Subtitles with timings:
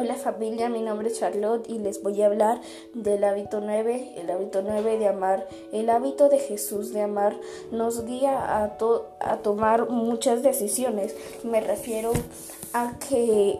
[0.00, 2.60] Hola familia, mi nombre es Charlotte y les voy a hablar
[2.94, 5.48] del hábito 9, el hábito 9 de amar.
[5.72, 7.34] El hábito de Jesús de amar
[7.72, 8.76] nos guía a,
[9.18, 11.16] a tomar muchas decisiones.
[11.42, 12.12] Me refiero
[12.74, 13.58] a que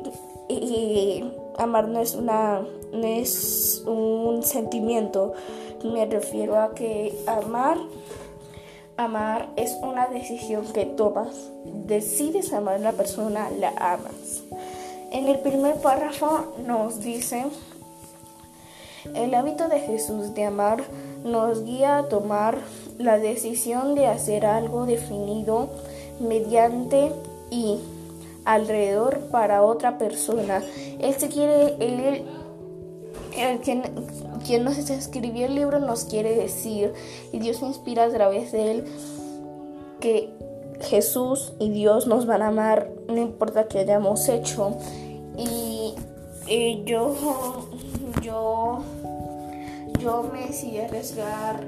[0.48, 5.32] eh, amar no es, una, no es un sentimiento.
[5.82, 7.78] Me refiero a que amar
[8.98, 11.52] Amar es una decisión que tomas.
[11.64, 14.42] Decides amar a una persona, la amas.
[15.10, 17.46] En el primer párrafo nos dice,
[19.14, 20.84] el hábito de Jesús de amar
[21.24, 22.58] nos guía a tomar
[22.98, 25.70] la decisión de hacer algo definido
[26.20, 27.12] mediante
[27.50, 27.78] y
[28.44, 30.62] alrededor para otra persona.
[30.98, 32.24] Él se quiere, él,
[33.62, 33.82] quien,
[34.46, 36.92] quien nos escribió el libro nos quiere decir,
[37.32, 38.84] y Dios inspira a través de él,
[40.00, 40.30] que
[40.80, 44.76] Jesús y Dios nos van a amar, no importa qué hayamos hecho.
[45.38, 45.94] Y
[46.84, 47.14] yo,
[48.22, 48.82] yo,
[50.00, 51.64] yo me decidí arriesgar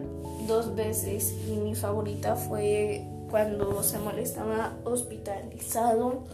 [0.47, 6.25] dos veces y mi favorita fue cuando Samuel estaba hospitalizado,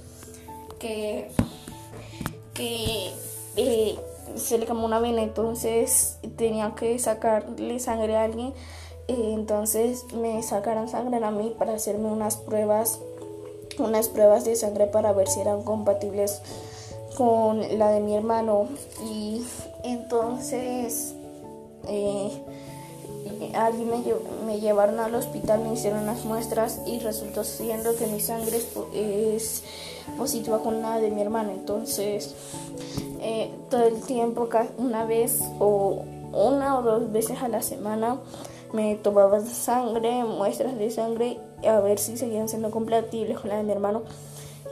[0.78, 1.30] que,
[2.54, 3.10] que
[3.56, 3.98] eh,
[4.36, 8.54] se le quemó una vena, entonces tenía que sacarle sangre a alguien
[9.08, 12.98] entonces me sacaron sangre a mí para hacerme unas pruebas,
[13.78, 16.42] unas pruebas de sangre para ver si eran compatibles
[17.16, 18.68] con la de mi hermano.
[19.04, 19.42] Y
[19.82, 21.14] entonces
[21.88, 22.30] eh,
[23.54, 23.90] alguien
[24.46, 28.60] me, llevaron al hospital, me hicieron unas muestras y resultó siendo que mi sangre
[28.94, 29.62] es,
[30.16, 31.50] positiva con la de mi hermano.
[31.50, 32.34] Entonces
[33.20, 38.18] eh, todo el tiempo, una vez o una o dos veces a la semana,
[38.72, 43.62] me tomaba sangre, muestras de sangre, a ver si seguían siendo compatibles con la de
[43.62, 44.02] mi hermano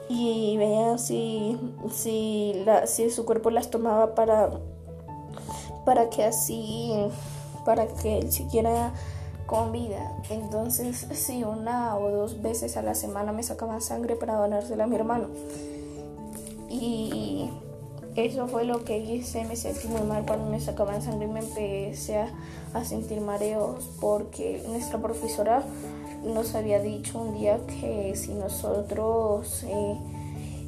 [0.09, 1.59] y veían si,
[1.93, 4.51] si, si su cuerpo las tomaba para,
[5.85, 6.93] para que así,
[7.65, 8.93] para que él siguiera
[9.47, 10.13] con vida.
[10.31, 14.87] Entonces, sí, una o dos veces a la semana me sacaban sangre para donársela a
[14.87, 15.29] mi hermano.
[16.71, 17.51] Y
[18.17, 21.41] eso fue lo que hice, me sentí muy mal cuando me sacaban sangre y me
[21.41, 25.63] empecé a, sentir mareos porque nuestra profesora
[26.25, 29.99] nos había dicho un día que si nosotros eh,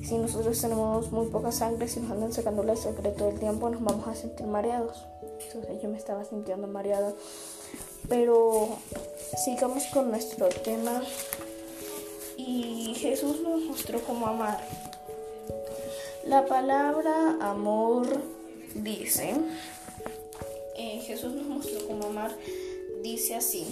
[0.06, 3.68] si nosotros tenemos muy poca sangre, si nos andan sacando la sangre todo el tiempo,
[3.68, 5.04] nos vamos a sentir mareados.
[5.46, 7.12] Entonces yo me estaba sintiendo mareada.
[8.08, 8.68] Pero
[9.44, 11.02] sigamos con nuestro tema.
[12.36, 14.60] Y Jesús nos mostró cómo amar.
[16.24, 18.06] La palabra amor
[18.74, 19.34] dice,
[20.76, 22.30] eh, Jesús nos mostró cómo amar,
[23.02, 23.66] dice así.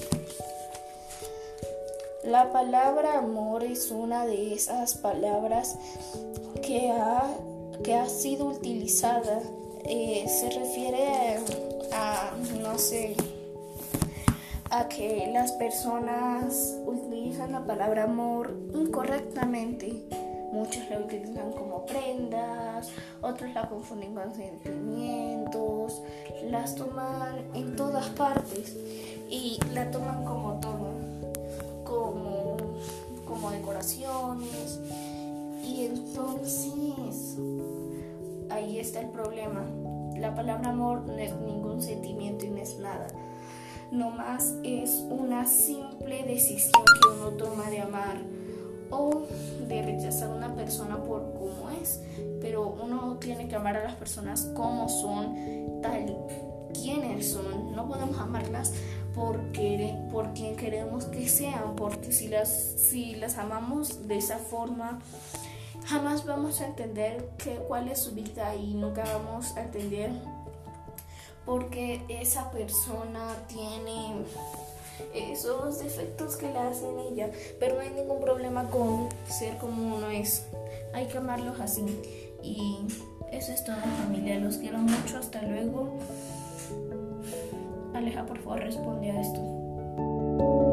[2.24, 5.76] La palabra amor es una de esas palabras
[6.62, 7.22] que ha,
[7.82, 9.40] que ha sido utilizada.
[9.84, 11.38] Eh, se refiere
[11.92, 12.32] a,
[12.62, 13.14] no sé,
[14.70, 20.02] a que las personas utilizan la palabra amor incorrectamente
[20.54, 22.88] Muchos la utilizan como prendas,
[23.22, 26.00] otros la confunden con sentimientos,
[26.48, 28.76] las toman en todas partes
[29.28, 30.92] y la toman como todo,
[33.34, 34.80] como decoraciones.
[35.64, 37.36] Y entonces
[38.50, 39.64] ahí está el problema.
[40.16, 43.08] La palabra amor no es ningún sentimiento y no es nada.
[43.90, 48.18] No más es una simple decisión que uno toma de amar
[48.90, 49.22] o
[49.68, 52.00] de rechazar a una persona por cómo es,
[52.40, 56.16] pero uno tiene que amar a las personas como son, tal
[56.72, 57.74] quienes son.
[57.74, 58.72] No podemos amarlas
[59.14, 59.83] porque,
[61.28, 65.00] sean, porque si las, si las amamos de esa forma,
[65.86, 70.10] jamás vamos a entender que, cuál es su vida y nunca vamos a entender
[71.44, 74.24] por qué esa persona tiene
[75.14, 77.30] esos defectos que le hacen ella,
[77.60, 80.46] pero no hay ningún problema con ser como uno es.
[80.92, 81.84] Hay que amarlos así.
[82.42, 82.78] Y
[83.32, 84.38] eso es todo, familia.
[84.38, 85.18] Los quiero mucho.
[85.18, 85.98] Hasta luego.
[87.94, 90.63] Aleja, por favor, responde a esto.